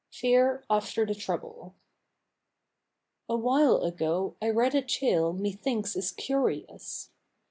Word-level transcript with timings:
FEAR 0.11 0.63
AFTER 0.67 1.05
THE 1.05 1.13
TROUBLE 1.13 1.75
Awhile 3.29 3.83
ago 3.83 4.35
I 4.41 4.49
read 4.49 4.73
a 4.73 4.81
tale 4.81 5.31
methinks 5.31 5.95
is 5.95 6.11
curious. 6.11 7.11